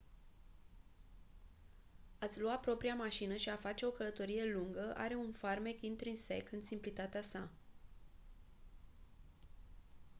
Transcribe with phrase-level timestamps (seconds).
[2.19, 6.61] a-ți lua propria mașină și a face o călătorie lungă are un farmec intrinsec în
[6.61, 7.49] simplitatea sa